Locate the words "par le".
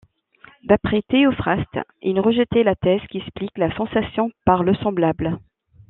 4.45-4.73